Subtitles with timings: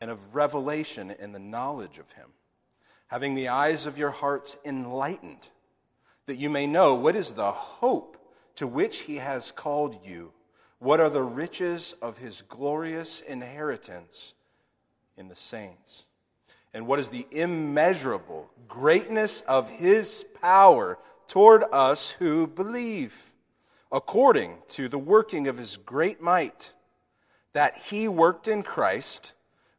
[0.00, 2.28] and of revelation in the knowledge of him,
[3.08, 5.48] having the eyes of your hearts enlightened,
[6.26, 8.16] that you may know what is the hope
[8.56, 10.32] to which he has called you,
[10.78, 14.34] what are the riches of his glorious inheritance
[15.16, 16.04] in the saints,
[16.72, 23.32] and what is the immeasurable greatness of his power toward us who believe,
[23.92, 26.72] according to the working of his great might,
[27.52, 29.34] that he worked in Christ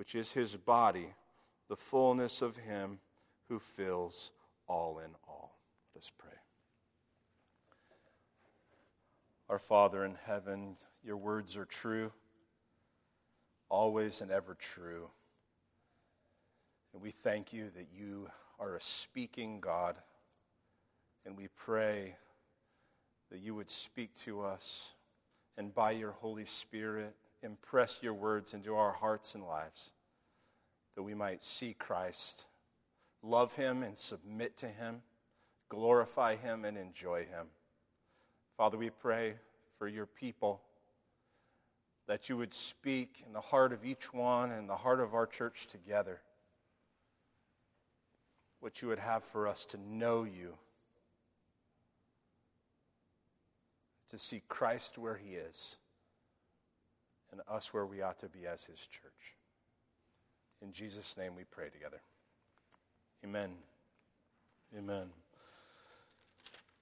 [0.00, 1.12] which is his body,
[1.68, 2.98] the fullness of him
[3.50, 4.30] who fills
[4.66, 5.58] all in all.
[5.94, 6.38] Let us pray.
[9.50, 12.12] Our Father in heaven, your words are true,
[13.68, 15.10] always and ever true.
[16.94, 19.96] And we thank you that you are a speaking God.
[21.26, 22.16] And we pray
[23.30, 24.94] that you would speak to us
[25.58, 29.92] and by your Holy Spirit impress your words into our hearts and lives,
[30.94, 32.46] that we might see Christ,
[33.22, 35.02] love him and submit to him,
[35.68, 37.46] glorify him and enjoy him.
[38.56, 39.34] Father, we pray
[39.78, 40.60] for your people
[42.06, 45.26] that you would speak in the heart of each one and the heart of our
[45.26, 46.20] church together.
[48.58, 50.54] What you would have for us to know you,
[54.10, 55.76] to see Christ where he is
[57.30, 59.36] and us where we ought to be as his church.
[60.62, 62.02] In Jesus' name we pray together.
[63.24, 63.50] Amen.
[64.76, 65.06] Amen.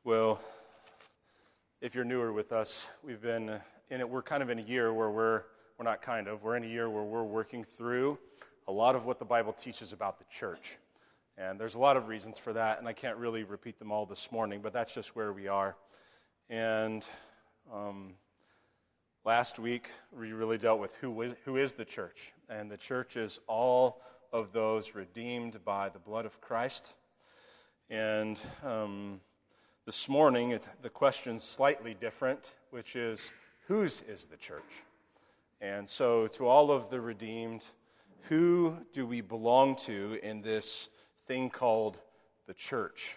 [0.03, 0.41] Well,
[1.81, 3.61] if you're newer with us, we've been
[3.91, 5.43] in it, we're kind of in a year where we're,
[5.79, 8.19] we're not kind of, we're in a year where we're working through
[8.67, 10.77] a lot of what the Bible teaches about the church.
[11.37, 14.07] And there's a lot of reasons for that, and I can't really repeat them all
[14.07, 15.77] this morning, but that's just where we are.
[16.51, 17.07] And
[17.73, 18.15] um,
[19.25, 22.33] Last week, we really dealt with who is, who is the church.
[22.49, 24.01] And the church is all
[24.33, 26.97] of those redeemed by the blood of Christ.
[27.91, 29.21] And um,
[29.85, 33.33] this morning, the question's slightly different, which is
[33.67, 34.85] whose is the church?
[35.61, 37.67] And so, to all of the redeemed,
[38.29, 40.91] who do we belong to in this
[41.27, 42.01] thing called
[42.47, 43.17] the church?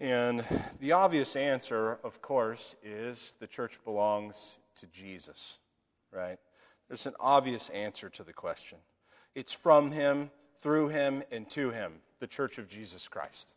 [0.00, 0.44] And
[0.80, 5.58] the obvious answer, of course, is the church belongs to Jesus,
[6.10, 6.38] right?
[6.88, 8.78] There's an obvious answer to the question.
[9.34, 13.54] It's from him, through him, and to him, the church of Jesus Christ.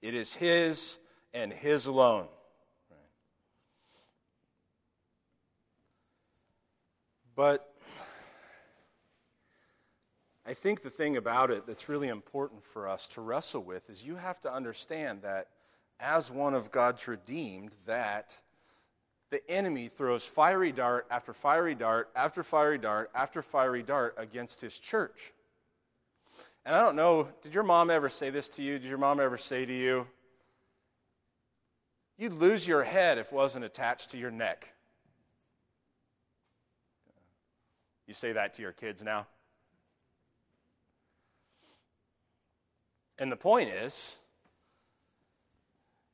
[0.00, 0.98] It is his
[1.32, 2.26] and his alone.
[7.34, 7.72] But
[10.44, 14.04] I think the thing about it that's really important for us to wrestle with is
[14.04, 15.48] you have to understand that
[16.00, 18.36] as one of God's redeemed, that
[19.32, 24.60] the enemy throws fiery dart after fiery dart after fiery dart after fiery dart against
[24.60, 25.32] his church.
[26.66, 28.78] And I don't know, did your mom ever say this to you?
[28.78, 30.06] Did your mom ever say to you,
[32.18, 34.70] you'd lose your head if it wasn't attached to your neck?
[38.06, 39.26] You say that to your kids now?
[43.18, 44.14] And the point is,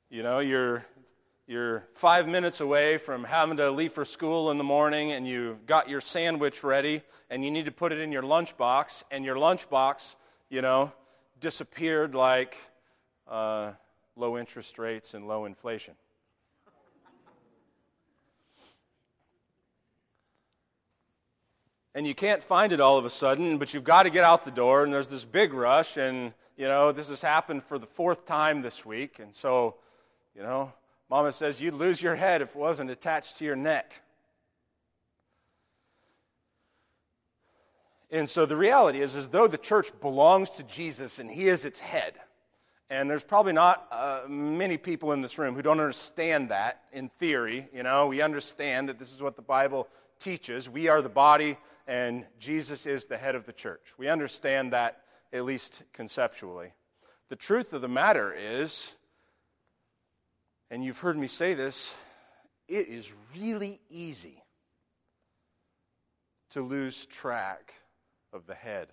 [0.09, 0.87] you know, you're
[1.49, 5.65] you're five minutes away from having to leave for school in the morning and you've
[5.65, 7.01] got your sandwich ready
[7.31, 10.15] and you need to put it in your lunchbox and your lunchbox
[10.51, 10.93] you know
[11.41, 12.59] disappeared like
[13.27, 13.73] uh,
[14.15, 15.95] low interest rates and low inflation.
[21.95, 24.45] And you can't find it all of a sudden but you've got to get out
[24.45, 27.87] the door and there's this big rush and you know this has happened for the
[27.87, 29.77] fourth time this week and so
[30.37, 30.71] you know
[31.11, 34.03] Mama says you'd lose your head if it wasn't attached to your neck.
[38.11, 41.65] And so the reality is, as though the church belongs to Jesus and he is
[41.65, 42.15] its head,
[42.91, 47.11] and there's probably not uh, many people in this room who don't understand that in
[47.11, 47.69] theory.
[47.73, 49.89] You know, we understand that this is what the Bible
[50.19, 50.71] teaches.
[50.71, 53.93] We are the body, and Jesus is the head of the church.
[53.99, 55.03] We understand that,
[55.35, 56.73] at least conceptually.
[57.29, 58.95] The truth of the matter is,
[60.71, 61.95] and you've heard me say this,
[62.69, 64.43] it is really easy
[66.51, 67.75] to lose track
[68.33, 68.89] of the head.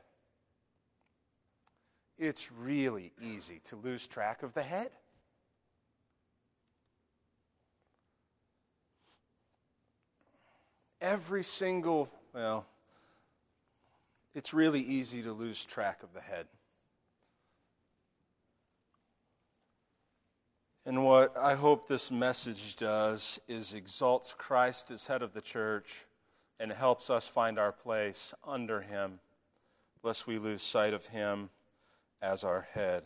[2.17, 4.89] It's really easy to lose track of the head.
[11.01, 12.65] Every single, well,
[14.33, 16.47] it's really easy to lose track of the head.
[20.87, 26.05] And what I hope this message does is exalts Christ as head of the church
[26.59, 29.19] and helps us find our place under him,
[30.03, 31.49] lest we lose sight of him
[32.21, 33.01] as our head.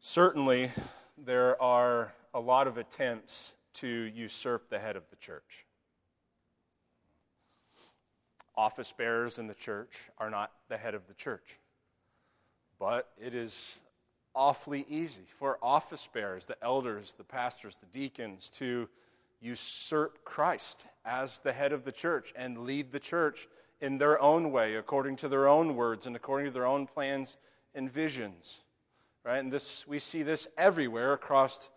[0.00, 0.72] Certainly,
[1.16, 5.64] there are a lot of attempts to usurp the head of the church.
[8.56, 11.60] Office bearers in the church are not the head of the church.
[12.80, 13.78] But it is
[14.34, 18.88] awfully easy for office bearers, the elders, the pastors, the deacons, to
[19.40, 23.48] usurp Christ as the head of the church and lead the church
[23.80, 27.36] in their own way, according to their own words and according to their own plans
[27.74, 28.60] and visions.
[29.24, 29.38] Right?
[29.38, 31.68] And this we see this everywhere across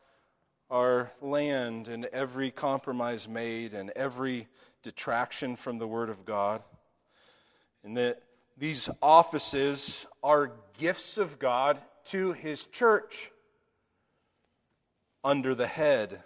[0.70, 4.48] our land and every compromise made and every
[4.84, 6.64] detraction from the word of God.
[7.84, 8.22] And that
[8.58, 13.32] these offices are gifts of God to his church
[15.24, 16.24] under the head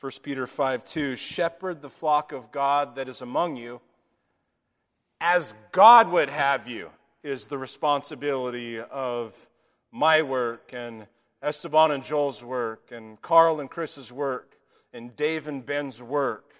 [0.00, 3.80] 1 Peter 5 2, shepherd the flock of God that is among you
[5.26, 6.90] as God would have you,
[7.22, 9.48] is the responsibility of
[9.90, 11.06] my work and
[11.42, 14.58] Esteban and Joel's work and Carl and Chris's work
[14.92, 16.52] and Dave and Ben's work.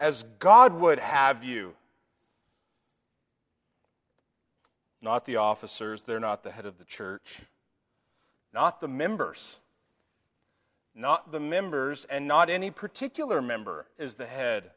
[0.00, 1.74] As God would have you.
[5.06, 7.40] Not the officers, they're not the head of the church.
[8.52, 9.60] Not the members
[10.96, 14.70] not the members, and not any particular member is the head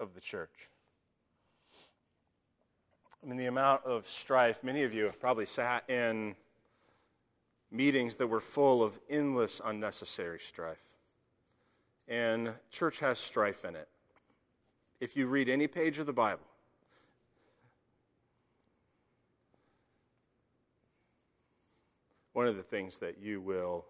[0.00, 0.68] of the church.
[3.22, 6.34] I mean, the amount of strife, many of you have probably sat in
[7.70, 10.82] meetings that were full of endless, unnecessary strife.
[12.08, 13.88] And church has strife in it.
[14.98, 16.42] If you read any page of the Bible,
[22.40, 23.84] one of the things that you will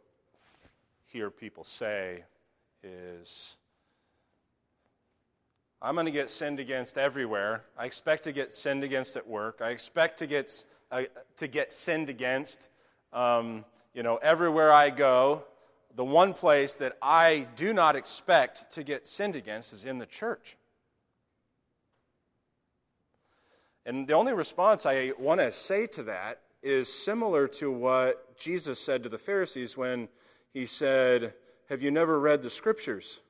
[1.06, 2.24] hear people say
[2.82, 3.54] is
[5.80, 7.62] I'm going to get sinned against everywhere.
[7.78, 9.60] I expect to get sinned against at work.
[9.62, 11.02] I expect to get, uh,
[11.36, 12.70] to get sinned against,
[13.12, 13.64] um,
[13.94, 15.44] you know, everywhere I go.
[15.94, 20.06] The one place that I do not expect to get sinned against is in the
[20.06, 20.56] church.
[23.86, 28.80] And the only response I want to say to that is similar to what Jesus
[28.80, 30.08] said to the Pharisees when
[30.52, 31.34] he said,
[31.68, 33.20] Have you never read the scriptures?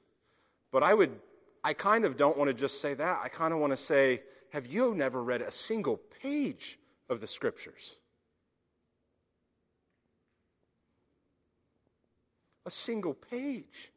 [0.73, 1.11] But I would,
[1.65, 3.21] I kind of don't want to just say that.
[3.23, 6.79] I kind of want to say, Have you never read a single page
[7.09, 7.97] of the scriptures?
[12.65, 13.91] A single page.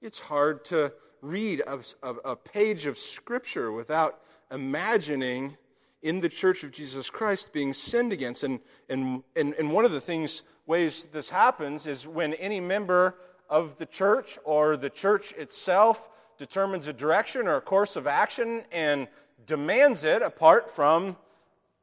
[0.00, 5.58] It's hard to read a, a, a page of scripture without imagining
[6.02, 8.42] in the church of Jesus Christ being sinned against.
[8.42, 13.16] And, and, and, and one of the things, ways this happens is when any member
[13.48, 16.08] of the church or the church itself
[16.38, 19.08] determines a direction or a course of action and
[19.46, 21.16] demands it apart from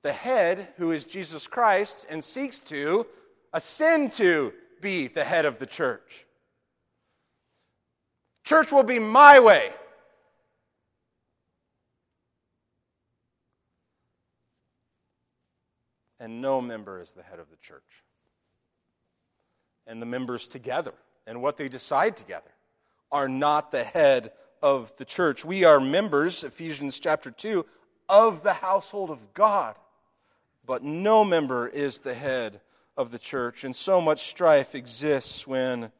[0.01, 3.05] the head, who is Jesus Christ, and seeks to
[3.53, 6.25] ascend to be the head of the church.
[8.43, 9.71] Church will be my way.
[16.19, 18.03] And no member is the head of the church.
[19.85, 20.93] And the members together
[21.25, 22.51] and what they decide together
[23.11, 24.31] are not the head
[24.61, 25.45] of the church.
[25.45, 27.65] We are members, Ephesians chapter 2,
[28.09, 29.75] of the household of God,
[30.65, 32.61] but no member is the head
[32.95, 33.63] of the church.
[33.63, 35.91] And so much strife exists when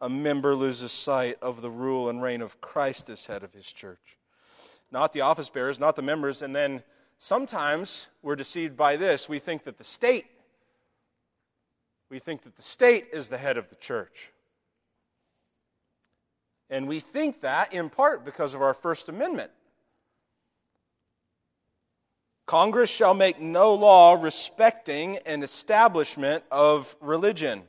[0.00, 3.70] a member loses sight of the rule and reign of Christ as head of his
[3.70, 4.18] church.
[4.90, 6.82] Not the office bearers, not the members, and then
[7.18, 9.28] Sometimes we're deceived by this.
[9.28, 10.26] We think that the state
[12.10, 14.30] we think that the state is the head of the church.
[16.70, 19.50] And we think that in part because of our First Amendment.
[22.44, 27.62] Congress shall make no law respecting an establishment of religion.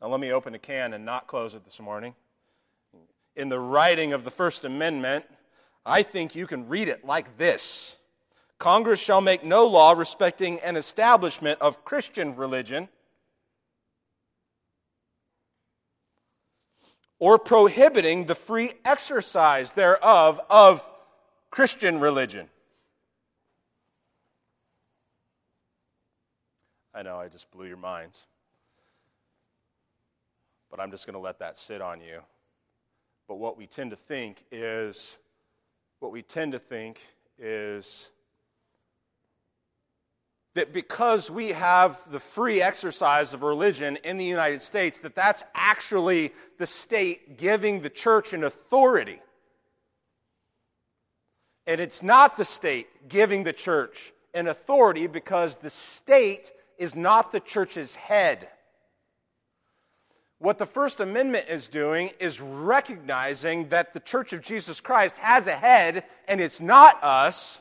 [0.00, 2.14] Now, let me open a can and not close it this morning.
[3.36, 5.24] In the writing of the First Amendment,
[5.84, 7.96] I think you can read it like this
[8.58, 12.88] Congress shall make no law respecting an establishment of Christian religion
[17.18, 20.86] or prohibiting the free exercise thereof of
[21.50, 22.48] Christian religion.
[26.94, 28.26] I know I just blew your minds.
[30.70, 32.20] But I'm just going to let that sit on you.
[33.26, 35.18] But what we tend to think is,
[36.00, 37.00] what we tend to think
[37.38, 38.10] is
[40.54, 45.44] that because we have the free exercise of religion in the United States, that that's
[45.54, 49.20] actually the state giving the church an authority.
[51.66, 57.30] And it's not the state giving the church an authority because the state is not
[57.30, 58.48] the church's head.
[60.40, 65.46] What the First Amendment is doing is recognizing that the Church of Jesus Christ has
[65.46, 67.60] a head and it's not us,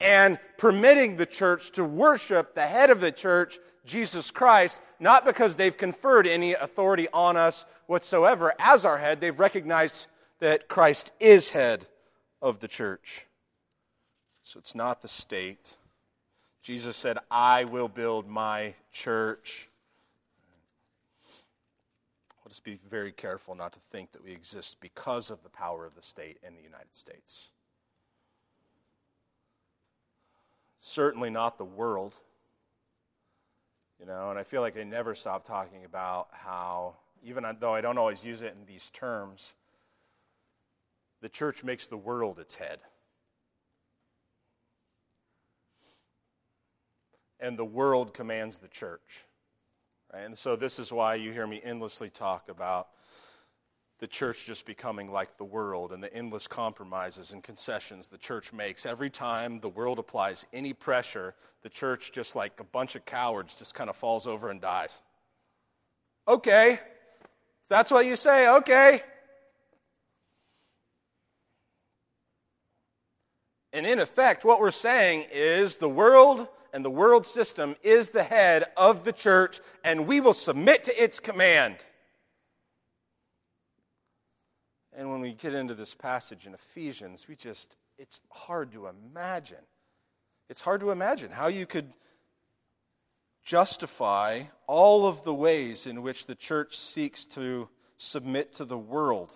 [0.00, 5.56] and permitting the church to worship the head of the church, Jesus Christ, not because
[5.56, 10.06] they've conferred any authority on us whatsoever as our head, they've recognized
[10.38, 11.86] that Christ is head
[12.40, 13.26] of the church.
[14.42, 15.76] So it's not the state.
[16.62, 19.70] Jesus said, I will build my church.
[22.46, 25.84] Let us be very careful not to think that we exist because of the power
[25.84, 27.48] of the state in the United States.
[30.78, 32.16] Certainly not the world.
[33.98, 37.80] You know, and I feel like I never stop talking about how, even though I
[37.80, 39.54] don't always use it in these terms,
[41.22, 42.78] the church makes the world its head.
[47.40, 49.24] And the world commands the church.
[50.12, 50.24] Right?
[50.24, 52.88] And so, this is why you hear me endlessly talk about
[53.98, 58.52] the church just becoming like the world and the endless compromises and concessions the church
[58.52, 58.84] makes.
[58.84, 63.54] Every time the world applies any pressure, the church, just like a bunch of cowards,
[63.54, 65.02] just kind of falls over and dies.
[66.28, 66.78] Okay,
[67.68, 69.00] that's what you say, okay.
[73.76, 78.22] And in effect, what we're saying is the world and the world system is the
[78.22, 81.84] head of the church, and we will submit to its command.
[84.96, 89.58] And when we get into this passage in Ephesians, we just, it's hard to imagine.
[90.48, 91.92] It's hard to imagine how you could
[93.44, 97.68] justify all of the ways in which the church seeks to
[97.98, 99.34] submit to the world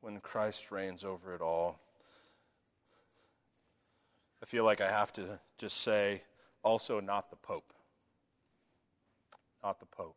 [0.00, 1.80] when Christ reigns over it all.
[4.42, 6.22] I feel like I have to just say,
[6.62, 7.72] also, not the Pope.
[9.62, 10.16] Not the Pope.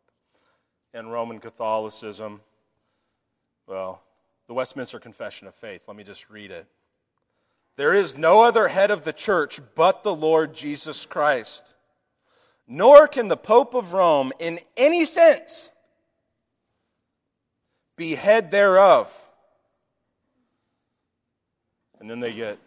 [0.93, 2.41] In Roman Catholicism,
[3.67, 4.01] well,
[4.47, 5.87] the Westminster Confession of Faith.
[5.87, 6.67] Let me just read it.
[7.75, 11.75] There is no other head of the church but the Lord Jesus Christ.
[12.67, 15.71] Nor can the Pope of Rome, in any sense,
[17.97, 19.13] be head thereof.
[21.99, 22.57] And then they get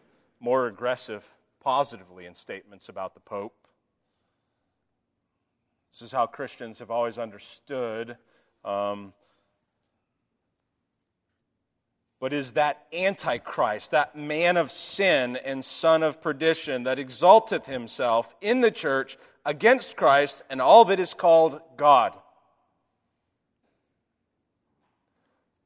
[0.40, 1.30] more aggressive
[1.66, 3.66] positively in statements about the Pope.
[5.90, 8.16] This is how Christians have always understood
[8.64, 9.12] um,
[12.20, 18.32] but is that Antichrist, that man of sin and son of perdition that exalteth himself
[18.40, 22.16] in the church against Christ and all that is called God.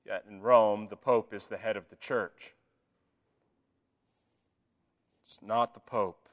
[0.06, 2.54] Yet in Rome, the Pope is the head of the church.
[5.30, 6.28] It's not the Pope.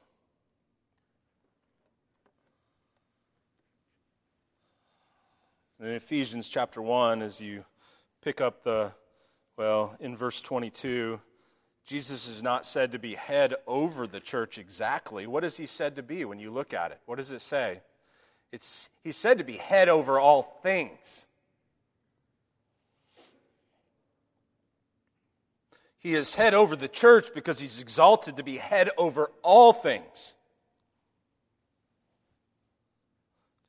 [5.78, 7.64] In Ephesians chapter 1, as you
[8.24, 8.90] pick up the
[9.56, 11.20] well, in verse 22,
[11.86, 15.28] Jesus is not said to be head over the church exactly.
[15.28, 16.98] What is he said to be when you look at it?
[17.06, 17.80] What does it say?
[18.50, 21.27] It's, he's said to be head over all things.
[26.00, 30.34] He is head over the church because he's exalted to be head over all things.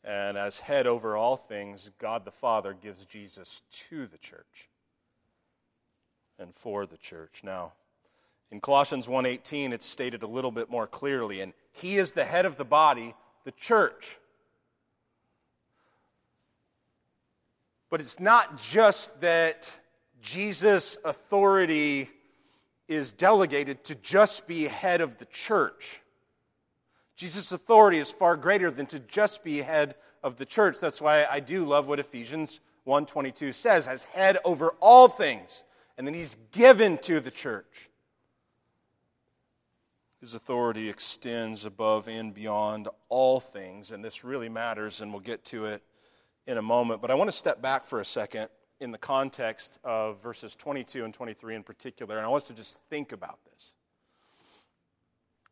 [0.03, 4.69] And as head over all things, God the Father gives Jesus to the church
[6.37, 7.41] and for the church.
[7.43, 7.73] Now,
[8.51, 12.45] in Colossians 1:18 it's stated a little bit more clearly and he is the head
[12.45, 14.17] of the body, the church.
[17.89, 19.71] But it's not just that
[20.21, 22.09] Jesus' authority
[22.89, 26.01] is delegated to just be head of the church.
[27.15, 30.79] Jesus' authority is far greater than to just be head of the church.
[30.79, 35.63] That's why I do love what Ephesians 1:22 says, as head over all things
[35.99, 37.89] and then he's given to the church.
[40.21, 45.43] His authority extends above and beyond all things, and this really matters, and we'll get
[45.45, 45.83] to it
[46.47, 47.01] in a moment.
[47.01, 48.47] But I want to step back for a second
[48.79, 52.53] in the context of verses 22 and 23 in particular, and I want us to
[52.53, 53.73] just think about this.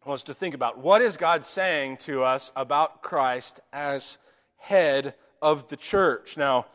[0.06, 4.18] I want us to think about what is God saying to us about Christ as
[4.58, 6.38] head of the church.
[6.38, 6.68] Now,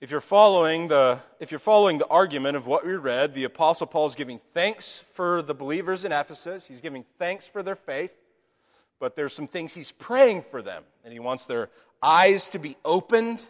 [0.00, 3.86] if you're following the if you're following the argument of what we read, the apostle
[3.86, 6.66] Paul is giving thanks for the believers in Ephesus.
[6.66, 8.14] He's giving thanks for their faith,
[8.98, 11.70] but there's some things he's praying for them, and he wants their
[12.02, 13.44] eyes to be opened,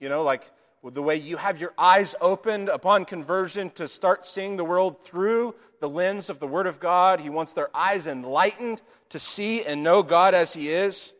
[0.00, 0.50] you know, like
[0.90, 5.54] the way you have your eyes opened upon conversion to start seeing the world through
[5.80, 7.20] the lens of the Word of God.
[7.20, 11.12] He wants their eyes enlightened to see and know God as He is.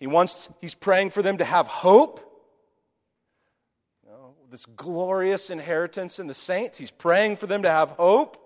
[0.00, 2.20] He wants, he's praying for them to have hope.
[4.02, 6.78] You know, this glorious inheritance in the saints.
[6.78, 8.38] He's praying for them to have hope.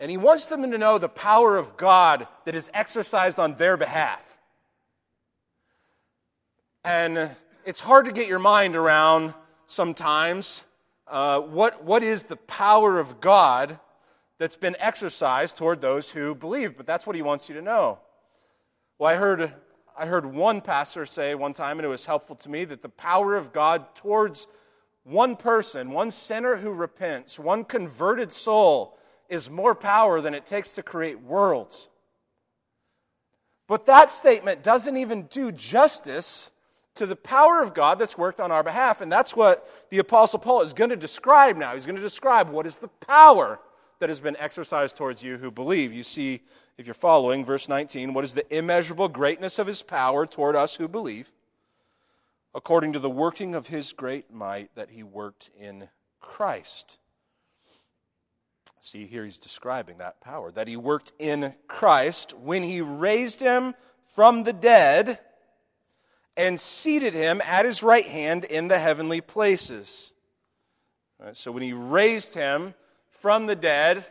[0.00, 3.76] And he wants them to know the power of God that is exercised on their
[3.76, 4.22] behalf.
[6.82, 7.30] And
[7.66, 9.32] it's hard to get your mind around
[9.66, 10.64] sometimes
[11.06, 13.78] uh, what, what is the power of God
[14.38, 17.98] that's been exercised toward those who believe, but that's what he wants you to know.
[18.98, 19.52] Well, I heard,
[19.96, 22.88] I heard one pastor say one time, and it was helpful to me, that the
[22.88, 24.46] power of God towards
[25.04, 30.74] one person, one sinner who repents, one converted soul, is more power than it takes
[30.74, 31.88] to create worlds.
[33.66, 36.50] But that statement doesn't even do justice
[36.94, 39.00] to the power of God that's worked on our behalf.
[39.00, 41.74] And that's what the Apostle Paul is going to describe now.
[41.74, 43.58] He's going to describe what is the power
[43.98, 45.92] that has been exercised towards you who believe.
[45.92, 46.40] You see,
[46.78, 50.74] if you're following, verse 19, what is the immeasurable greatness of his power toward us
[50.74, 51.30] who believe,
[52.54, 55.88] according to the working of his great might that he worked in
[56.20, 56.98] Christ.
[58.80, 63.74] See, here he's describing that power, that he worked in Christ when he raised him
[64.14, 65.18] from the dead
[66.36, 70.12] and seated him at his right hand in the heavenly places.
[71.20, 72.74] Right, so when he raised him
[73.10, 74.04] from the dead,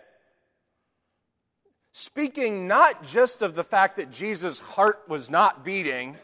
[1.91, 6.17] speaking not just of the fact that Jesus' heart was not beating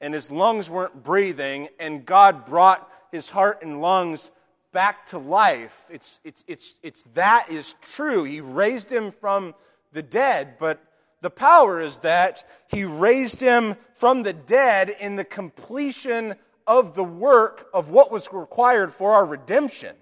[0.00, 4.32] and his lungs weren't breathing, and God brought his heart and lungs
[4.72, 5.86] back to life.
[5.90, 8.24] It's, it's, it's, it's that is true.
[8.24, 9.54] He raised him from
[9.92, 10.82] the dead, but
[11.22, 16.34] the power is that he raised him from the dead in the completion
[16.66, 19.94] of the work of what was required for our redemption,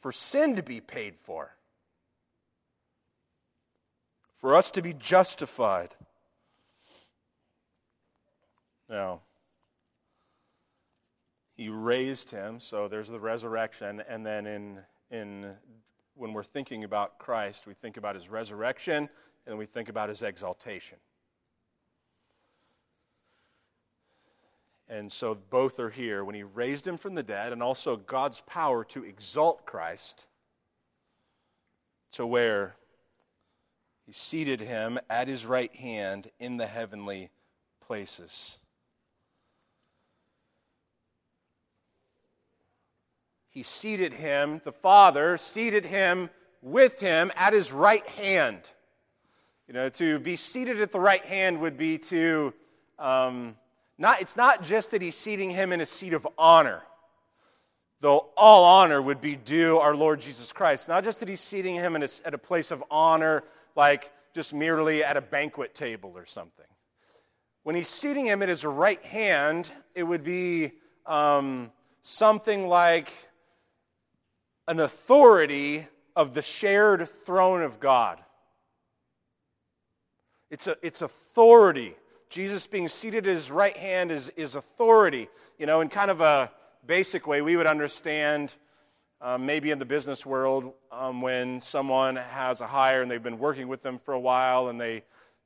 [0.00, 1.50] for sin to be paid for,
[4.36, 5.94] for us to be justified.
[8.90, 9.20] Now,
[11.56, 14.78] he raised him, so there's the resurrection, and then in,
[15.10, 15.54] in
[16.14, 19.08] when we're thinking about Christ, we think about his resurrection
[19.48, 20.98] and we think about his exaltation.
[24.88, 28.40] And so both are here when he raised him from the dead, and also God's
[28.42, 30.26] power to exalt Christ
[32.12, 32.76] to where
[34.06, 37.30] he seated him at his right hand in the heavenly
[37.80, 38.58] places.
[43.50, 46.30] He seated him, the Father seated him
[46.62, 48.70] with him at his right hand.
[49.68, 52.54] You know, to be seated at the right hand would be to,
[52.98, 53.54] um,
[53.98, 56.80] not, it's not just that he's seating him in a seat of honor,
[58.00, 60.88] though all honor would be due our Lord Jesus Christ.
[60.88, 63.44] Not just that he's seating him a, at a place of honor,
[63.76, 66.64] like just merely at a banquet table or something.
[67.62, 70.72] When he's seating him at his right hand, it would be
[71.04, 73.12] um, something like
[74.66, 78.18] an authority of the shared throne of God.
[80.50, 81.94] It's, a, it's authority.
[82.30, 85.28] Jesus being seated at his right hand is, is authority.
[85.58, 86.50] You know, in kind of a
[86.86, 88.54] basic way, we would understand
[89.20, 93.38] um, maybe in the business world um, when someone has a hire and they've been
[93.38, 95.02] working with them for a while and they,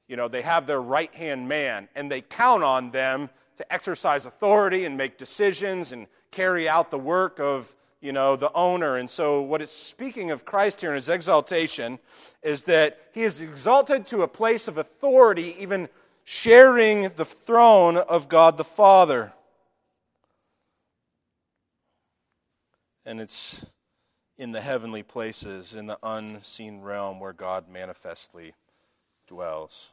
[0.09, 4.27] you know, they have their right hand man and they count on them to exercise
[4.27, 8.97] authority and make decisions and carry out the work of you know, the owner.
[8.97, 11.99] And so, what it's speaking of Christ here in his exaltation
[12.43, 15.89] is that he is exalted to a place of authority, even
[16.25, 19.33] sharing the throne of God the Father.
[23.07, 23.65] And it's
[24.37, 28.55] in the heavenly places, in the unseen realm where God manifestly
[29.29, 29.91] dwells.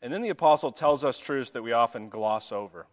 [0.00, 2.86] And then the apostle tells us truths that we often gloss over.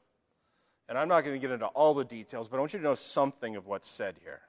[0.94, 2.86] And I'm not going to get into all the details, but I want you to
[2.86, 4.42] know something of what's said here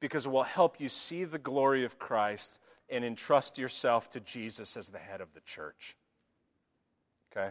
[0.00, 4.78] because it will help you see the glory of Christ and entrust yourself to Jesus
[4.78, 5.94] as the head of the church.
[7.30, 7.50] Okay?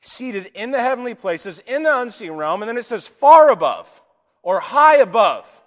[0.00, 4.00] Seated in the heavenly places, in the unseen realm, and then it says far above
[4.42, 5.62] or high above.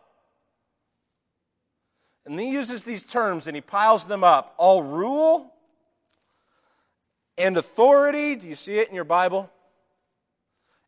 [2.25, 5.53] And he uses these terms and he piles them up all rule
[7.37, 8.35] and authority.
[8.35, 9.51] Do you see it in your Bible?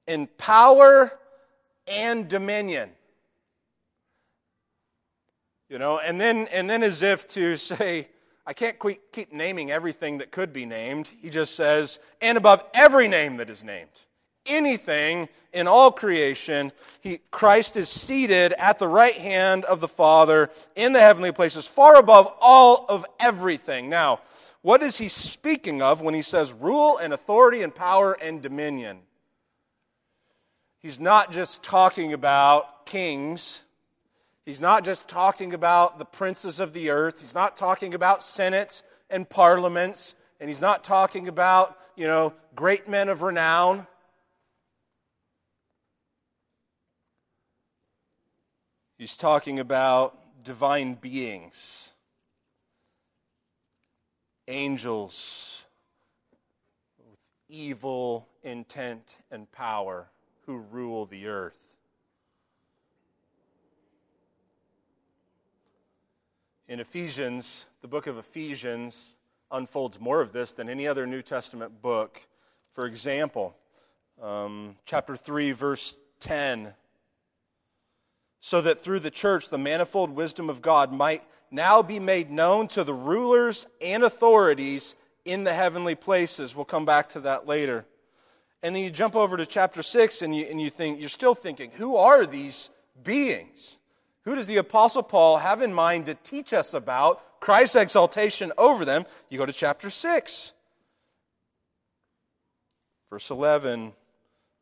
[0.07, 1.17] And power
[1.87, 2.89] and dominion.
[5.69, 8.09] You know, and then, and then as if to say,
[8.45, 8.77] I can't
[9.11, 11.09] keep naming everything that could be named.
[11.21, 14.01] He just says, and above every name that is named.
[14.47, 20.49] Anything in all creation, he, Christ is seated at the right hand of the Father
[20.75, 23.89] in the heavenly places, far above all of everything.
[23.89, 24.21] Now,
[24.63, 28.99] what is he speaking of when he says rule and authority and power and dominion?
[30.81, 33.63] He's not just talking about kings
[34.45, 37.21] He's not just talking about the princes of the earth.
[37.21, 40.15] He's not talking about senates and parliaments.
[40.39, 43.85] And he's not talking about, you know, great men of renown.
[48.97, 51.93] He's talking about divine beings,
[54.47, 55.65] angels
[56.99, 57.17] with
[57.47, 60.07] evil intent and power
[60.45, 61.60] who rule the earth.
[66.67, 69.15] In Ephesians, the book of Ephesians
[69.51, 72.25] unfolds more of this than any other New Testament book.
[72.73, 73.56] For example,
[74.21, 76.73] um, chapter 3, verse 10
[78.41, 82.67] so that through the church the manifold wisdom of God might now be made known
[82.69, 86.56] to the rulers and authorities in the heavenly places.
[86.56, 87.86] We'll come back to that later.
[88.63, 91.36] And then you jump over to chapter 6 and you, and you think, you're still
[91.36, 92.69] thinking, who are these
[93.04, 93.78] beings?
[94.24, 98.86] Who does the Apostle Paul have in mind to teach us about Christ's exaltation over
[98.86, 99.06] them?
[99.30, 100.54] You go to chapter 6.
[103.10, 103.93] Verse 11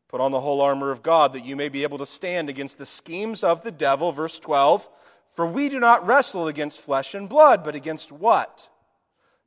[0.08, 2.78] Put on the whole armor of God that you may be able to stand against
[2.78, 4.10] the schemes of the devil.
[4.10, 4.88] Verse 12
[5.34, 8.68] For we do not wrestle against flesh and blood, but against what?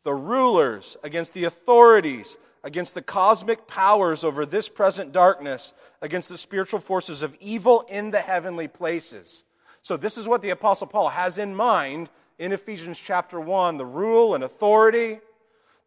[0.04, 6.38] The rulers, against the authorities, against the cosmic powers over this present darkness, against the
[6.38, 9.44] spiritual forces of evil in the heavenly places.
[9.82, 13.86] So, this is what the Apostle Paul has in mind in Ephesians chapter 1 the
[13.86, 15.20] rule and authority,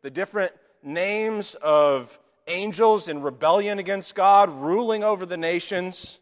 [0.02, 6.18] the different names of angels in rebellion against God, ruling over the nations.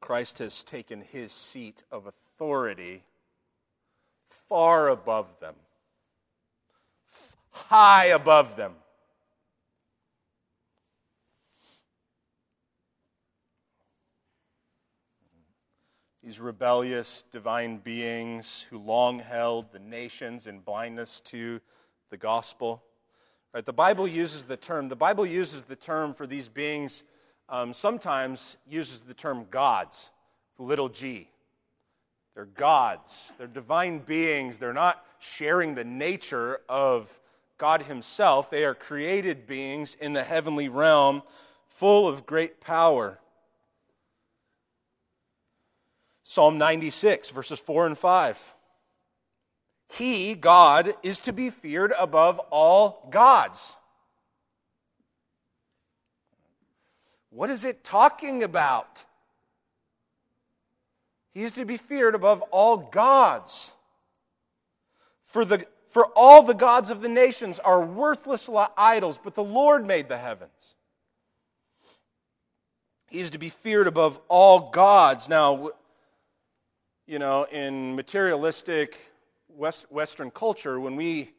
[0.00, 3.04] Christ has taken his seat of authority
[4.48, 5.54] far above them,
[7.50, 8.74] high above them.
[16.28, 21.58] these rebellious divine beings who long held the nations in blindness to
[22.10, 22.82] the gospel.
[23.54, 27.02] Right, the Bible uses the term, the Bible uses the term for these beings,
[27.48, 30.10] um, sometimes uses the term gods,
[30.58, 31.30] the little g.
[32.34, 34.58] They're gods, they're divine beings.
[34.58, 37.18] They're not sharing the nature of
[37.58, 38.50] God Himself.
[38.50, 41.22] They are created beings in the heavenly realm,
[41.66, 43.18] full of great power.
[46.22, 48.54] Psalm 96, verses 4 and 5.
[49.88, 53.76] He, God, is to be feared above all gods.
[57.30, 59.04] What is it talking about?
[61.32, 63.74] He is to be feared above all gods.
[65.24, 65.64] For, the,
[65.98, 70.16] for all the gods of the nations are worthless idols, but the Lord made the
[70.16, 70.76] heavens.
[73.10, 75.28] He is to be feared above all gods.
[75.28, 75.70] Now,
[77.08, 78.96] you know, in materialistic
[79.48, 81.32] West, Western culture, when we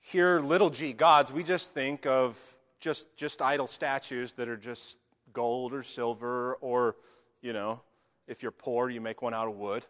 [0.00, 2.38] hear little g gods, we just think of
[2.80, 4.98] just, just idol statues that are just
[5.32, 6.96] gold or silver, or,
[7.40, 7.80] you know,
[8.26, 9.86] if you're poor, you make one out of wood.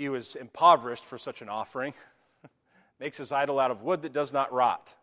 [0.00, 1.92] He was impoverished for such an offering,
[3.00, 4.94] makes his idol out of wood that does not rot.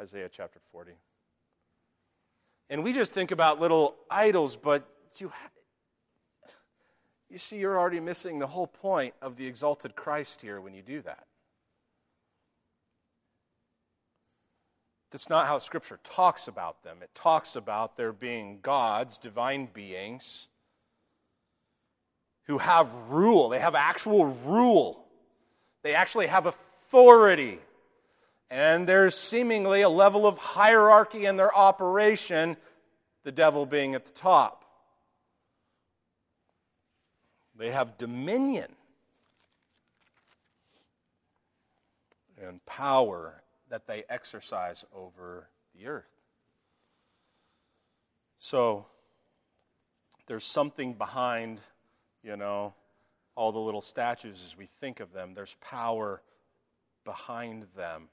[0.00, 0.92] Isaiah chapter 40.
[2.70, 5.30] And we just think about little idols, but you,
[7.28, 10.80] you see, you're already missing the whole point of the exalted Christ here when you
[10.80, 11.26] do that.
[15.10, 16.96] That's not how Scripture talks about them.
[17.02, 20.48] It talks about their being gods, divine beings,
[22.46, 23.48] who have rule.
[23.48, 25.04] They have actual rule,
[25.82, 27.58] they actually have authority.
[28.50, 32.58] And there's seemingly a level of hierarchy in their operation,
[33.24, 34.66] the devil being at the top.
[37.56, 38.74] They have dominion.
[42.42, 46.10] and power that they exercise over the earth.
[48.38, 48.86] So
[50.26, 51.60] there's something behind,
[52.22, 52.74] you know,
[53.34, 55.34] all the little statues as we think of them.
[55.34, 56.22] There's power
[57.04, 58.08] behind them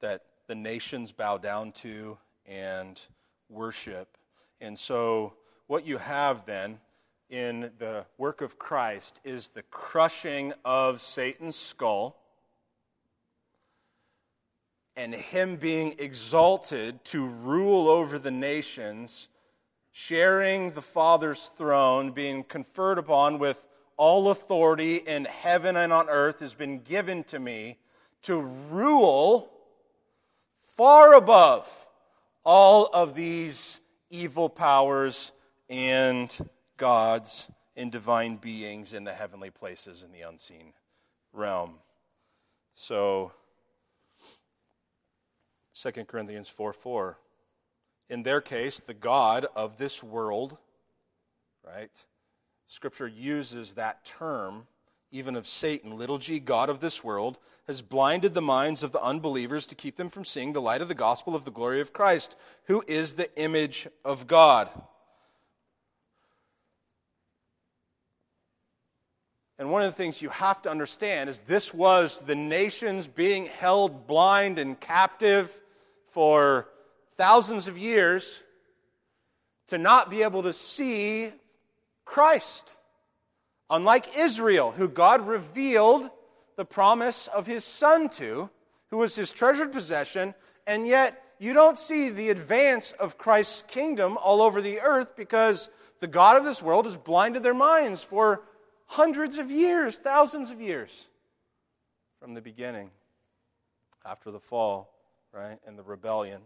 [0.00, 3.00] that the nations bow down to and
[3.48, 4.16] worship.
[4.60, 5.34] And so,
[5.66, 6.78] what you have then
[7.30, 12.20] in the work of Christ is the crushing of Satan's skull
[14.96, 19.28] and him being exalted to rule over the nations,
[19.96, 23.64] sharing the Father's throne, being conferred upon with
[23.96, 27.78] all authority in heaven and on earth has been given to me
[28.20, 28.40] to
[28.72, 29.52] rule
[30.76, 31.86] far above
[32.44, 33.78] all of these
[34.10, 35.30] evil powers
[35.70, 36.36] and
[36.76, 40.72] gods and divine beings in the heavenly places in the unseen
[41.32, 41.74] realm.
[42.74, 43.30] So,
[45.80, 47.16] 2 Corinthians 4 4.
[48.08, 50.58] In their case, the God of this world,
[51.66, 51.90] right?
[52.66, 54.66] Scripture uses that term,
[55.10, 59.02] even of Satan, little g, God of this world, has blinded the minds of the
[59.02, 61.92] unbelievers to keep them from seeing the light of the gospel of the glory of
[61.92, 64.68] Christ, who is the image of God.
[69.58, 73.46] And one of the things you have to understand is this was the nations being
[73.46, 75.60] held blind and captive
[76.10, 76.68] for
[77.16, 78.42] thousands of years
[79.68, 81.30] to not be able to see
[82.04, 82.72] Christ.
[83.70, 86.10] Unlike Israel, who God revealed
[86.56, 88.50] the promise of his son to,
[88.90, 90.34] who was his treasured possession,
[90.66, 95.68] and yet you don't see the advance of Christ's kingdom all over the earth because
[96.00, 98.42] the God of this world has blinded their minds for
[98.86, 101.08] hundreds of years, thousands of years
[102.20, 102.90] from the beginning,
[104.04, 104.94] after the fall,
[105.32, 106.40] right, and the rebellion.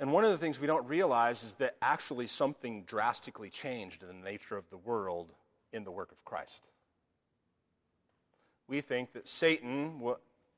[0.00, 4.08] And one of the things we don't realize is that actually something drastically changed in
[4.08, 5.32] the nature of the world
[5.72, 6.68] in the work of Christ.
[8.68, 10.00] We think that Satan,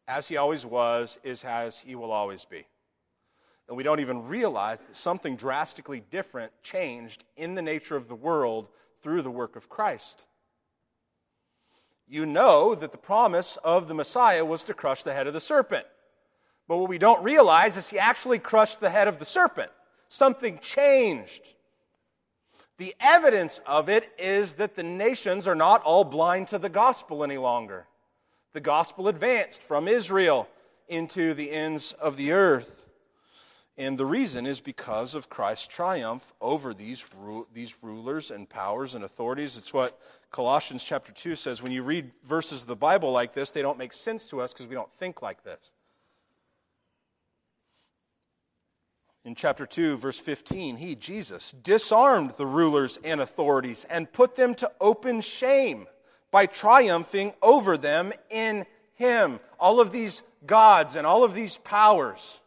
[0.06, 2.66] as he always was, is as he will always be.
[3.68, 8.16] And we don't even realize that something drastically different changed in the nature of the
[8.16, 8.68] world
[9.00, 10.26] through the work of Christ.
[12.08, 15.40] You know that the promise of the Messiah was to crush the head of the
[15.40, 15.86] serpent.
[16.70, 19.72] But what we don't realize is he actually crushed the head of the serpent.
[20.08, 21.54] Something changed.
[22.78, 27.24] The evidence of it is that the nations are not all blind to the gospel
[27.24, 27.88] any longer.
[28.52, 30.48] The gospel advanced from Israel
[30.86, 32.86] into the ends of the earth.
[33.76, 38.94] And the reason is because of Christ's triumph over these, ru- these rulers and powers
[38.94, 39.56] and authorities.
[39.56, 41.64] It's what Colossians chapter 2 says.
[41.64, 44.52] When you read verses of the Bible like this, they don't make sense to us
[44.52, 45.72] because we don't think like this.
[49.24, 54.54] In chapter 2, verse 15, he, Jesus, disarmed the rulers and authorities and put them
[54.56, 55.86] to open shame
[56.30, 59.40] by triumphing over them in him.
[59.58, 62.40] All of these gods and all of these powers.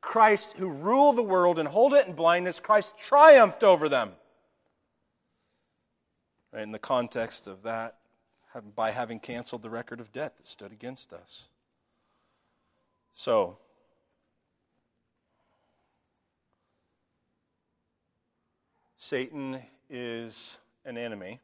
[0.00, 4.12] Christ, who rule the world and hold it in blindness, Christ triumphed over them.
[6.52, 7.96] Right, In the context of that,
[8.74, 11.48] by having canceled the record of debt that stood against us.
[13.12, 13.58] So,
[19.08, 21.40] Satan is an enemy,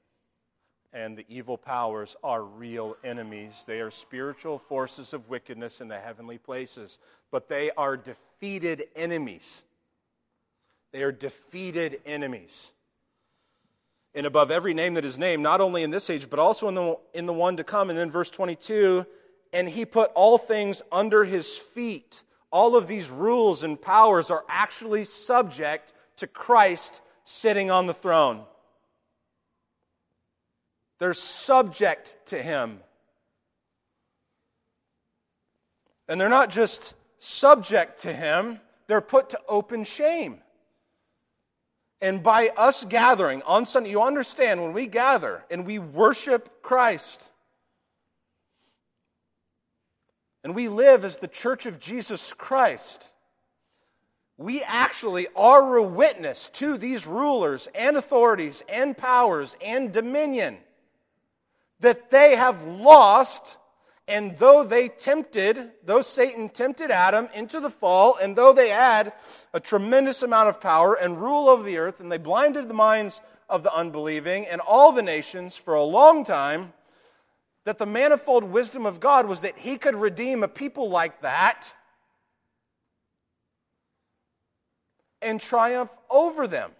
[0.92, 3.64] and the evil powers are real enemies.
[3.66, 6.98] They are spiritual forces of wickedness in the heavenly places,
[7.31, 9.64] but they are defeated enemies.
[10.92, 12.70] They are defeated enemies.
[14.14, 16.74] And above every name that is named, not only in this age, but also in
[16.74, 17.88] the, in the one to come.
[17.88, 19.07] And then verse 22
[19.55, 22.24] and he put all things under his feet.
[22.50, 28.44] All of these rules and powers are actually subject to Christ sitting on the throne.
[30.98, 32.80] They're subject to him.
[36.08, 40.38] And they're not just subject to him, they're put to open shame.
[42.00, 47.30] And by us gathering on Sunday, you understand when we gather and we worship Christ,
[50.42, 53.10] and we live as the church of Jesus Christ,
[54.37, 60.57] we actually are a witness to these rulers and authorities and powers and dominion
[61.81, 63.59] that they have lost.
[64.07, 69.12] And though they tempted, though Satan tempted Adam into the fall, and though they had
[69.55, 73.20] a tremendous amount of power and rule over the earth, and they blinded the minds
[73.49, 76.73] of the unbelieving and all the nations for a long time,
[77.64, 81.73] that the manifold wisdom of God was that he could redeem a people like that
[85.24, 86.70] and triumph over them.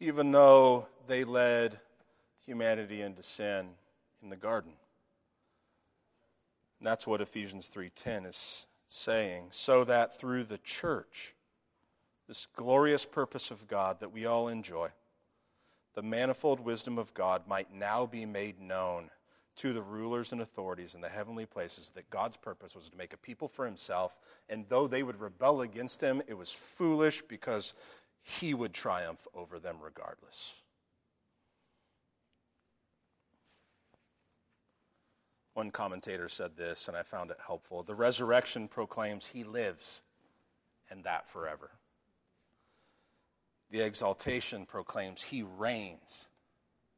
[0.00, 1.78] Even though they led
[2.44, 3.68] humanity into sin
[4.22, 4.72] in the garden.
[6.78, 11.34] And that's what Ephesians 3:10 is saying, so that through the church,
[12.28, 14.90] this glorious purpose of God that we all enjoy,
[15.94, 19.10] the manifold wisdom of God might now be made known
[19.56, 23.12] to the rulers and authorities in the heavenly places that God's purpose was to make
[23.12, 27.74] a people for himself, and though they would rebel against him, it was foolish because
[28.22, 30.54] he would triumph over them regardless.
[35.54, 37.82] One commentator said this, and I found it helpful.
[37.82, 40.02] The resurrection proclaims he lives,
[40.90, 41.70] and that forever.
[43.70, 46.28] The exaltation proclaims he reigns,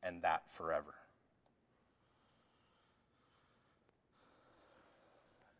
[0.02, 0.94] and that forever.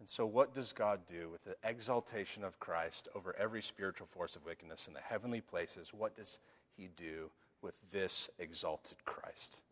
[0.01, 4.37] And so, what does God do with the exaltation of Christ over every spiritual force
[4.37, 5.93] of wickedness in the heavenly places?
[5.93, 6.39] What does
[6.77, 7.31] he do
[7.63, 9.63] with this exalted Christ?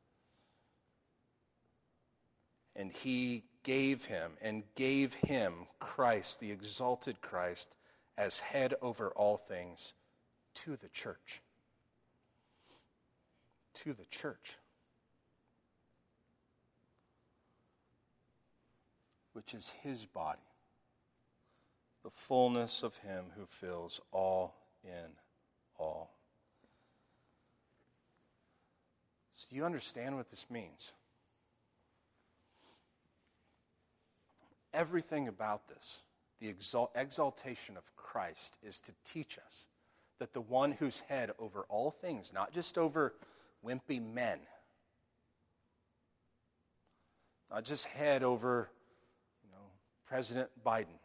[2.77, 7.75] and he gave him and gave him Christ, the exalted Christ,
[8.17, 9.95] as head over all things
[10.55, 11.41] to the church.
[13.75, 14.57] To the church.
[19.37, 20.41] Which is his body,
[22.03, 25.13] the fullness of him who fills all in
[25.79, 26.11] all.
[29.35, 30.95] So, you understand what this means?
[34.77, 36.03] everything about this,
[36.39, 36.55] the
[36.95, 39.67] exaltation of Christ, is to teach us
[40.19, 43.15] that the one who's head over all things, not just over
[43.65, 44.39] wimpy men,
[47.51, 48.69] not just head over
[50.07, 50.99] President Biden,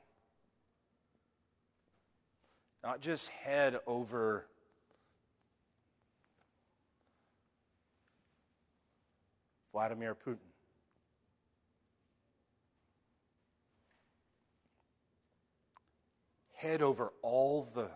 [2.83, 4.45] not just head over
[9.71, 10.51] Vladimir Putin.
[16.61, 17.89] head over all the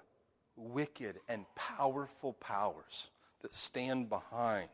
[0.56, 4.70] wicked and powerful powers that stand behind,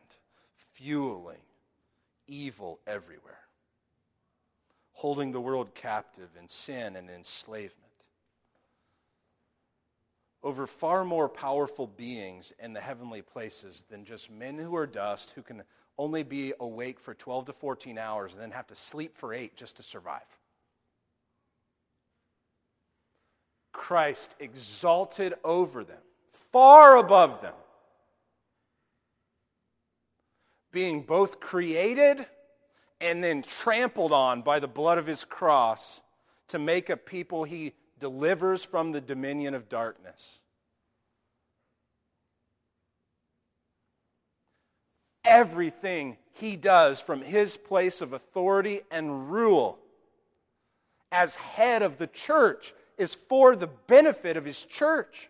[0.56, 1.41] fueling
[2.26, 3.41] evil everywhere,
[5.02, 7.92] holding the world captive in sin and enslavement.
[10.44, 15.32] Over far more powerful beings in the heavenly places than just men who are dust
[15.32, 15.64] who can
[15.98, 19.56] only be awake for 12 to 14 hours and then have to sleep for eight
[19.56, 20.22] just to survive.
[23.72, 26.02] Christ exalted over them,
[26.52, 27.56] far above them,
[30.72, 32.24] being both created
[33.02, 36.02] and then trampled on by the blood of his cross
[36.50, 40.40] to make a people he delivers from the dominion of darkness.
[45.26, 49.80] Everything he does from his place of authority and rule
[51.12, 55.30] as head of the church is for the benefit of his church.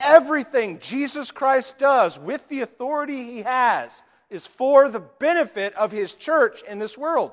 [0.00, 6.14] Everything Jesus Christ does with the authority he has is for the benefit of his
[6.14, 7.32] church in this world.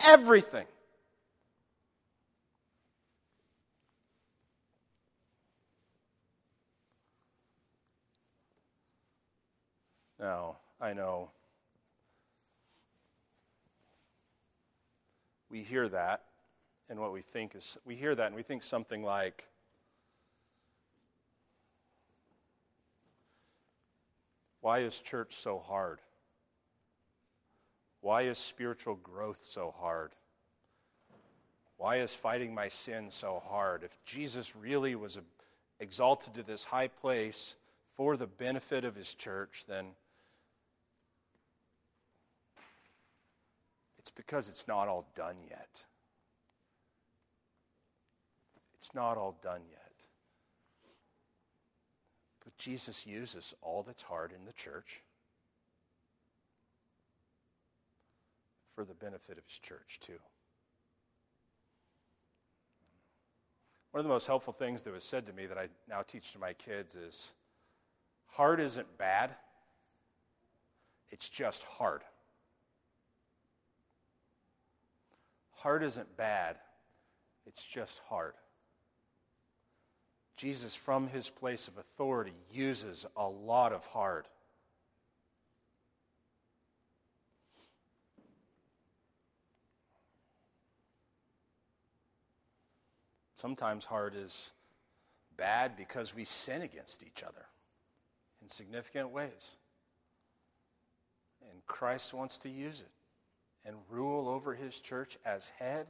[0.00, 0.66] Everything.
[10.18, 11.30] Now, I know
[15.48, 16.24] we hear that
[16.88, 19.44] and what we think is we hear that and we think something like
[24.60, 26.00] why is church so hard
[28.00, 30.12] why is spiritual growth so hard?
[31.76, 33.82] Why is fighting my sin so hard?
[33.84, 35.18] If jesus really was
[35.78, 37.56] exalted to this high place
[37.96, 39.86] for the benefit of his church then
[43.98, 45.84] it's because it's not all done yet.
[48.74, 49.92] It's not all done yet.
[52.44, 55.02] But Jesus uses all that's hard in the church
[58.74, 60.18] for the benefit of his church, too.
[63.90, 66.32] One of the most helpful things that was said to me that I now teach
[66.32, 67.32] to my kids is
[68.26, 69.34] hard isn't bad,
[71.10, 72.02] it's just hard.
[75.50, 76.56] Hard isn't bad,
[77.46, 78.34] it's just hard.
[80.36, 84.26] Jesus, from his place of authority, uses a lot of hard
[93.40, 94.52] Sometimes hard is
[95.34, 97.46] bad because we sin against each other
[98.42, 99.56] in significant ways.
[101.50, 102.90] And Christ wants to use it
[103.64, 105.86] and rule over his church as head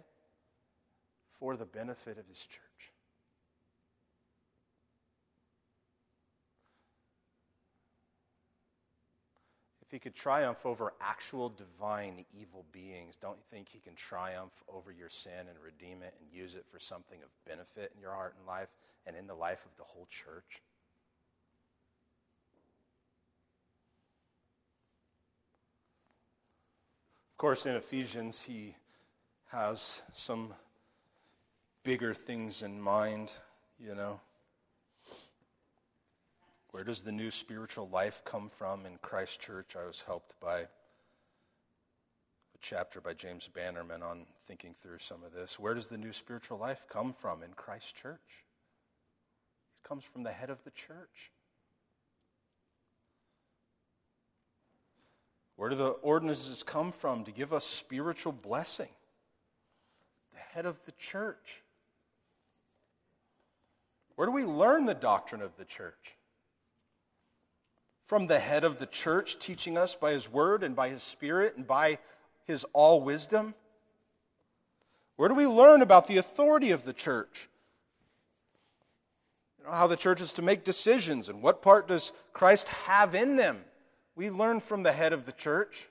[1.40, 2.92] for the benefit of his church.
[9.91, 14.62] If he could triumph over actual divine evil beings, don't you think he can triumph
[14.72, 18.12] over your sin and redeem it and use it for something of benefit in your
[18.12, 18.68] heart and life
[19.05, 20.62] and in the life of the whole church?
[27.32, 28.76] Of course, in Ephesians, he
[29.49, 30.55] has some
[31.82, 33.32] bigger things in mind,
[33.80, 34.20] you know.
[36.72, 39.74] Where does the new spiritual life come from in Christ Church?
[39.76, 40.68] I was helped by a
[42.60, 45.58] chapter by James Bannerman on thinking through some of this.
[45.58, 48.20] Where does the new spiritual life come from in Christ Church?
[49.82, 51.32] It comes from the head of the church.
[55.56, 58.88] Where do the ordinances come from to give us spiritual blessing?
[60.32, 61.62] The head of the church.
[64.14, 66.14] Where do we learn the doctrine of the church?
[68.11, 71.56] From the head of the church, teaching us by his word and by his spirit
[71.56, 72.00] and by
[72.44, 73.54] his all wisdom?
[75.14, 77.48] Where do we learn about the authority of the church?
[79.61, 83.14] You know, how the church is to make decisions and what part does Christ have
[83.14, 83.61] in them?
[84.16, 85.86] We learn from the head of the church.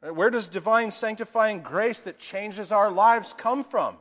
[0.00, 3.98] Where does divine sanctifying grace that changes our lives come from?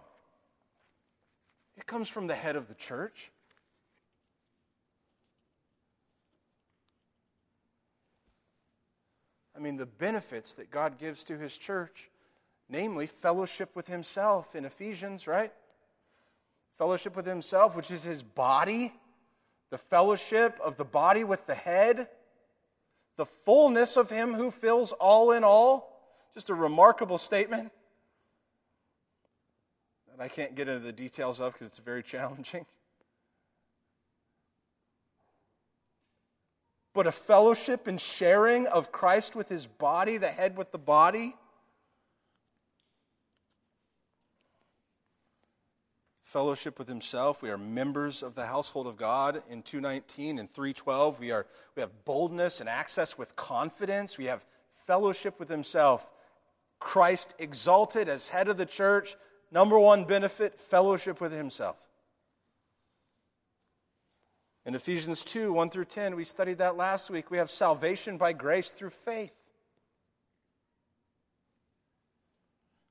[1.76, 3.30] It comes from the head of the church.
[9.62, 12.10] Mean, the benefits that God gives to his church,
[12.70, 15.52] namely fellowship with himself in Ephesians, right?
[16.78, 18.94] Fellowship with himself, which is his body,
[19.70, 22.08] the fellowship of the body with the head,
[23.18, 25.90] the fullness of him who fills all in all.
[26.34, 27.72] Just a remarkable statement.
[30.10, 32.66] That I can't get into the details of because it's very challenging.
[36.94, 41.36] But a fellowship and sharing of Christ with his body, the head with the body.
[46.24, 47.42] Fellowship with himself.
[47.42, 51.20] We are members of the household of God in 219 and 312.
[51.20, 54.18] We, are, we have boldness and access with confidence.
[54.18, 54.46] We have
[54.86, 56.10] fellowship with himself.
[56.80, 59.16] Christ exalted as head of the church,
[59.52, 61.76] Number one benefit fellowship with Himself.
[64.66, 67.32] In Ephesians 2 1 through 10, we studied that last week.
[67.32, 69.34] We have salvation by grace through faith.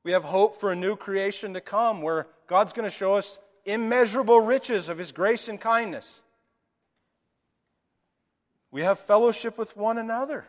[0.02, 3.38] We have hope for a new creation to come where God's going to show us
[3.64, 6.22] immeasurable riches of His grace and kindness.
[8.72, 10.46] We have fellowship with one another.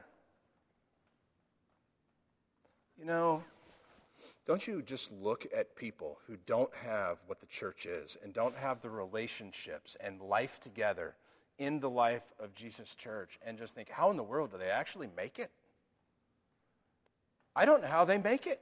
[2.98, 3.44] You know,
[4.46, 8.58] don't you just look at people who don't have what the church is and don't
[8.58, 11.16] have the relationships and life together
[11.60, 14.70] in the life of Jesus' church and just think, how in the world do they
[14.70, 15.52] actually make it?
[17.56, 18.60] I don't know how they make it.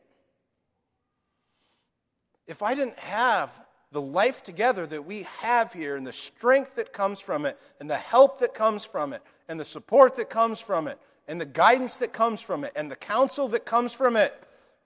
[2.45, 3.51] If I didn't have
[3.91, 7.89] the life together that we have here and the strength that comes from it and
[7.89, 11.45] the help that comes from it and the support that comes from it and the
[11.45, 14.33] guidance that comes from it and the counsel that comes from it,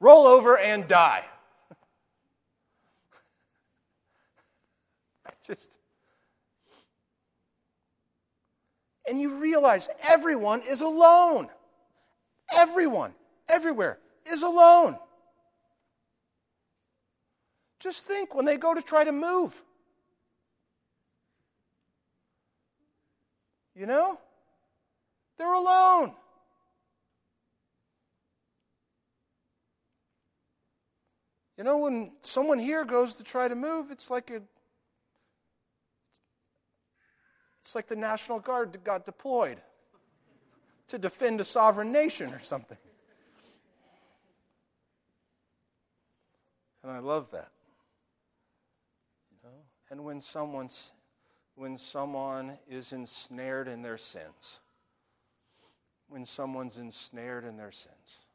[0.04, 1.24] roll over and die.
[5.48, 5.80] Just.
[9.08, 11.48] And you realize everyone is alone.
[12.54, 13.14] Everyone,
[13.48, 13.98] everywhere,
[14.32, 14.98] is alone.
[17.80, 19.62] Just think when they go to try to move.
[23.76, 24.20] You know?
[25.38, 26.14] They're alone.
[31.64, 34.42] You know, when someone here goes to try to move, it's like a
[37.62, 39.62] it's like the National Guard got deployed
[40.90, 42.78] to defend a sovereign nation or something.
[46.84, 47.52] And I love that.
[49.32, 49.56] You know?
[49.90, 50.92] And when someone's
[51.56, 54.60] when someone is ensnared in their sins,
[56.10, 58.26] when someone's ensnared in their sins,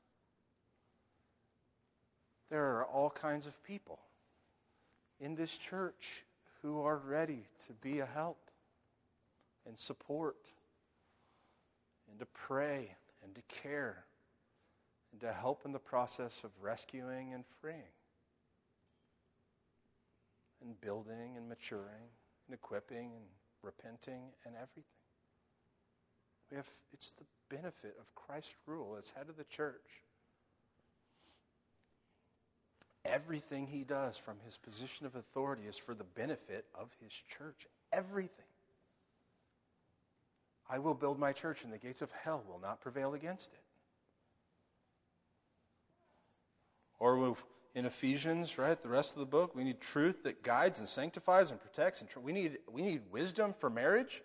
[2.51, 3.99] there are all kinds of people
[5.21, 6.25] in this church
[6.63, 8.51] who are ready to be a help
[9.67, 10.53] and support
[12.11, 14.05] and to pray and to care
[15.13, 17.93] and to help in the process of rescuing and freeing.
[20.61, 22.11] and building and maturing
[22.47, 23.25] and equipping and
[23.63, 24.85] repenting and everything.
[26.51, 30.03] We have, it's the benefit of Christ's rule as head of the church.
[33.11, 37.67] Everything he does from his position of authority is for the benefit of his church.
[37.93, 38.45] Everything.
[40.69, 43.61] I will build my church, and the gates of hell will not prevail against it.
[46.99, 47.37] Or
[47.75, 51.51] in Ephesians, right, the rest of the book, we need truth that guides and sanctifies
[51.51, 52.01] and protects.
[52.01, 54.23] And tr- we, need, we need wisdom for marriage.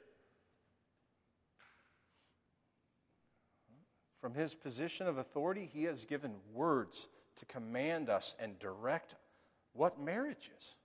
[4.19, 7.07] From his position of authority, he has given words
[7.38, 9.15] to command us and direct
[9.73, 10.75] what marriage is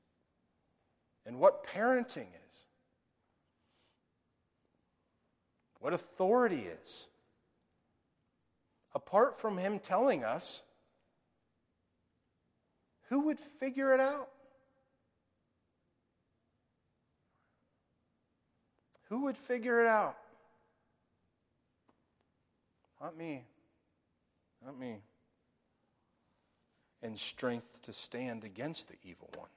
[1.27, 2.65] and what parenting is,
[5.81, 7.07] what authority is.
[8.95, 10.63] Apart from him telling us,
[13.11, 14.29] who would figure it out?
[19.09, 20.17] Who would figure it out?
[23.01, 23.45] Not me.
[24.65, 24.99] Not me.
[27.03, 29.49] And strength to stand against the evil one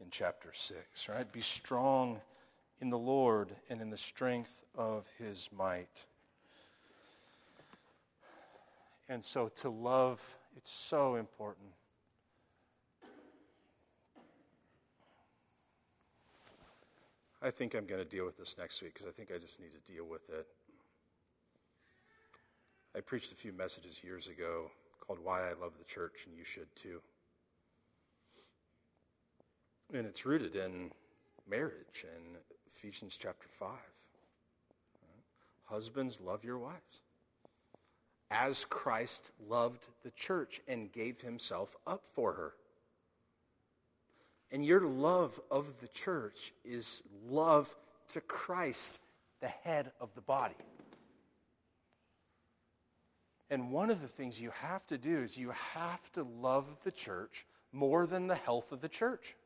[0.00, 1.30] in chapter 6, right?
[1.30, 2.20] Be strong
[2.80, 6.04] in the Lord and in the strength of his might.
[9.08, 11.68] And so to love, it's so important.
[17.42, 19.60] I think I'm going to deal with this next week because I think I just
[19.60, 20.46] need to deal with it.
[22.96, 24.70] I preached a few messages years ago
[25.06, 27.00] called Why I Love the Church, and you should too.
[29.92, 30.90] And it's rooted in
[31.48, 32.36] marriage in
[32.66, 33.68] Ephesians chapter 5.
[35.64, 37.00] Husbands, love your wives.
[38.30, 42.52] As Christ loved the church and gave himself up for her.
[44.50, 47.74] And your love of the church is love
[48.08, 49.00] to Christ,
[49.40, 50.54] the head of the body.
[53.54, 56.90] And one of the things you have to do is you have to love the
[56.90, 59.36] church more than the health of the church.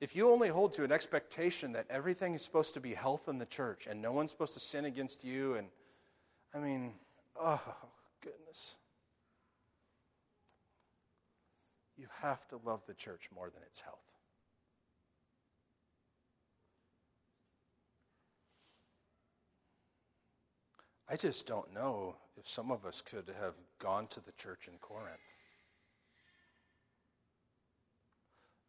[0.00, 3.36] If you only hold to an expectation that everything is supposed to be health in
[3.36, 5.68] the church and no one's supposed to sin against you, and
[6.54, 6.94] I mean,
[7.38, 7.60] oh,
[8.22, 8.76] goodness.
[11.98, 14.15] You have to love the church more than its health.
[21.08, 24.74] I just don't know if some of us could have gone to the church in
[24.78, 25.20] Corinth.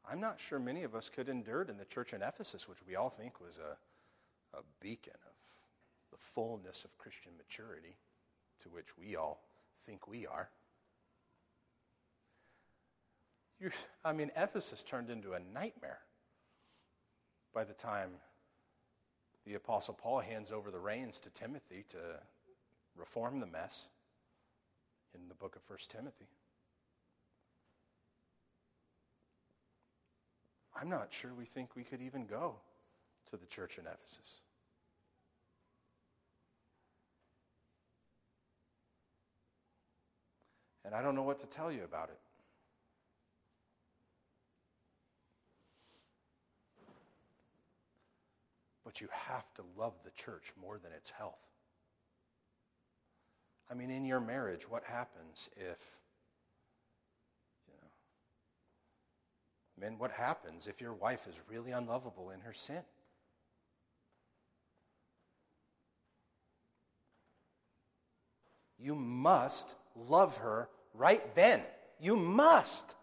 [0.10, 2.78] I'm not sure many of us could have endured in the church in Ephesus, which
[2.88, 5.34] we all think was a, a beacon of
[6.12, 7.98] the fullness of Christian maturity,
[8.62, 9.42] to which we all
[9.86, 10.50] think we are.
[13.60, 13.74] You're,
[14.06, 16.00] I mean, Ephesus turned into a nightmare
[17.54, 18.12] by the time
[19.48, 21.98] the Apostle Paul hands over the reins to Timothy to
[22.98, 23.88] reform the mess
[25.16, 26.28] in the book of 1 Timothy.
[30.80, 32.56] I'm not sure we think we could even go
[33.30, 34.42] to the church in Ephesus.
[40.84, 42.20] And I don't know what to tell you about it.
[48.88, 51.42] But you have to love the church more than its health.
[53.70, 56.00] I mean, in your marriage, what happens if,
[57.68, 57.90] you know,
[59.78, 62.82] men, what happens if your wife is really unlovable in her sin?
[68.80, 71.62] You must love her right then.
[72.00, 72.96] You must.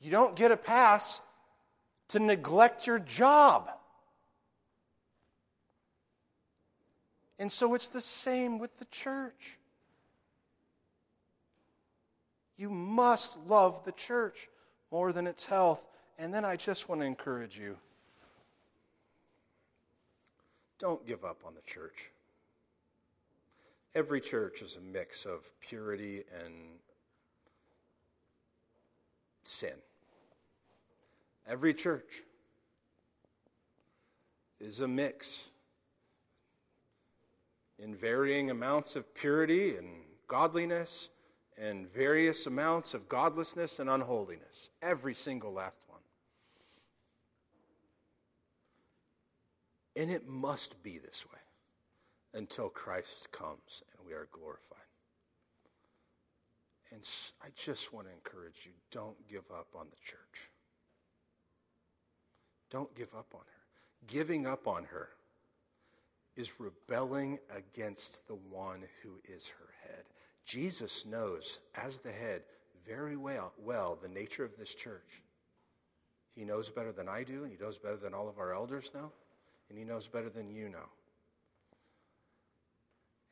[0.00, 1.20] You don't get a pass
[2.12, 3.70] to neglect your job.
[7.38, 9.58] And so it's the same with the church.
[12.58, 14.50] You must love the church
[14.90, 15.82] more than its health.
[16.18, 17.78] And then I just want to encourage you
[20.78, 22.10] don't give up on the church.
[23.94, 26.52] Every church is a mix of purity and
[29.44, 29.72] sin.
[31.46, 32.22] Every church
[34.60, 35.48] is a mix
[37.78, 39.88] in varying amounts of purity and
[40.28, 41.10] godliness
[41.58, 44.70] and various amounts of godlessness and unholiness.
[44.80, 46.00] Every single last one.
[49.96, 51.40] And it must be this way
[52.34, 54.78] until Christ comes and we are glorified.
[56.92, 57.06] And
[57.42, 60.51] I just want to encourage you don't give up on the church.
[62.72, 64.06] Don't give up on her.
[64.06, 65.10] Giving up on her
[66.36, 70.04] is rebelling against the one who is her head.
[70.46, 72.42] Jesus knows, as the head,
[72.86, 75.22] very well, well the nature of this church.
[76.34, 78.90] He knows better than I do, and he knows better than all of our elders
[78.94, 79.12] know,
[79.68, 80.88] and he knows better than you know.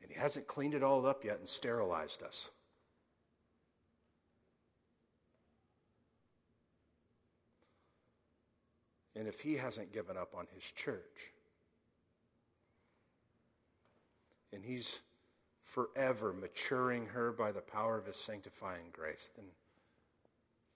[0.03, 2.51] And he hasn't cleaned it all up yet and sterilized us.
[9.21, 11.31] And if he hasn't given up on his church,
[14.51, 14.99] and he's
[15.63, 19.45] forever maturing her by the power of his sanctifying grace, then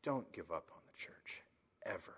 [0.03, 1.41] don't give up on the church,
[1.87, 2.17] ever,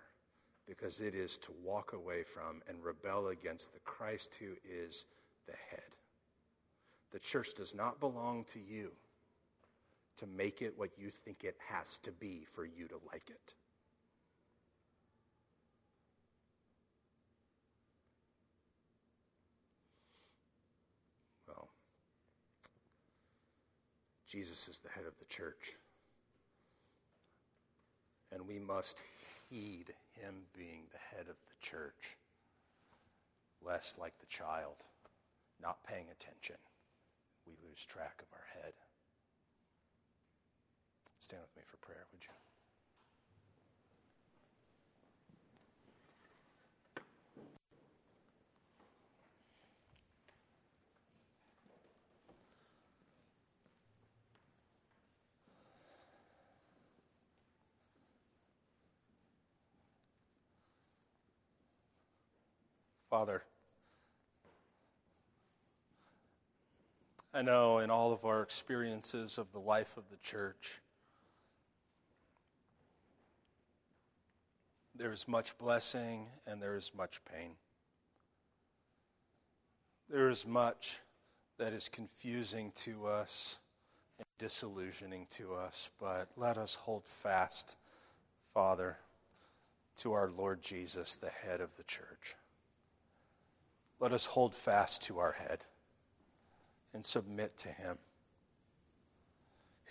[0.66, 5.06] because it is to walk away from and rebel against the Christ who is
[5.46, 5.96] the head.
[7.10, 8.90] The church does not belong to you
[10.18, 13.54] to make it what you think it has to be for you to like it.
[24.28, 25.72] Jesus is the head of the church.
[28.30, 29.00] And we must
[29.48, 32.16] heed him being the head of the church,
[33.64, 34.84] lest, like the child,
[35.60, 36.56] not paying attention,
[37.46, 38.74] we lose track of our head.
[41.20, 42.47] Stand with me for prayer, would you?
[63.10, 63.42] Father,
[67.32, 70.82] I know in all of our experiences of the life of the church,
[74.94, 77.52] there is much blessing and there is much pain.
[80.10, 80.98] There is much
[81.56, 83.56] that is confusing to us
[84.18, 87.78] and disillusioning to us, but let us hold fast,
[88.52, 88.98] Father,
[89.98, 92.36] to our Lord Jesus, the head of the church
[94.00, 95.64] let us hold fast to our head
[96.94, 97.98] and submit to him,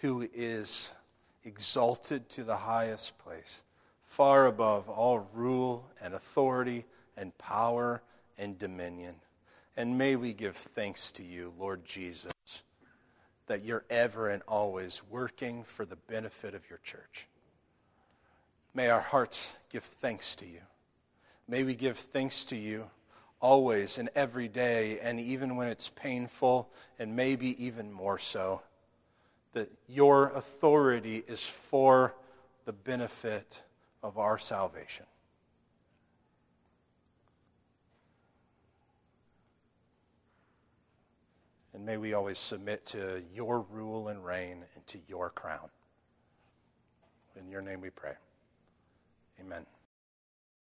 [0.02, 0.94] who is
[1.44, 3.64] exalted to the highest place,
[4.04, 6.86] far above all rule and authority
[7.16, 8.02] and power
[8.38, 9.16] and dominion.
[9.76, 12.34] And may we give thanks to you, Lord Jesus,
[13.48, 17.28] that you're ever and always working for the benefit of your church.
[18.74, 20.62] May our hearts give thanks to you.
[21.48, 22.90] May we give thanks to you
[23.40, 26.70] always and every day, and even when it's painful,
[27.00, 28.62] and maybe even more so,
[29.54, 32.16] that your authority is for
[32.66, 33.64] the benefit
[34.04, 35.06] of our salvation.
[41.74, 45.70] And may we always submit to your rule and reign and to your crown.
[47.40, 48.14] In your name we pray.
[49.40, 49.64] Amen.